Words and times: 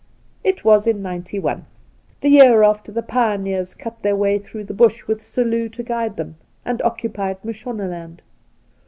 It 0.43 0.65
was 0.65 0.87
in 0.87 1.03
'91, 1.03 1.67
the 2.21 2.29
year 2.29 2.63
after 2.63 2.91
the 2.91 3.03
pioneers 3.03 3.75
cut 3.75 4.01
their 4.01 4.15
way 4.15 4.39
through 4.39 4.63
the 4.63 4.73
Bush, 4.73 5.05
with 5.05 5.21
Selous 5.21 5.69
to 5.73 5.83
guide 5.83 6.15
them, 6.17 6.37
and 6.65 6.81
occupied 6.81 7.45
Mashonaland. 7.45 8.23